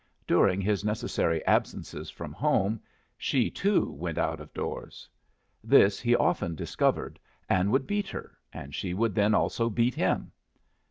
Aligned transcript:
During 0.25 0.61
his 0.61 0.83
necessary 0.83 1.45
absences 1.45 2.09
from 2.09 2.33
home 2.33 2.81
she, 3.19 3.51
too, 3.51 3.91
went 3.91 4.17
out 4.17 4.39
of 4.39 4.51
doors. 4.51 5.07
This 5.63 5.99
he 5.99 6.15
often 6.15 6.55
discovered, 6.55 7.19
and 7.47 7.71
would 7.71 7.85
beat 7.85 8.07
her, 8.07 8.35
and 8.51 8.73
she 8.73 8.95
would 8.95 9.13
then 9.13 9.35
also 9.35 9.69
beat 9.69 9.93
him. 9.93 10.31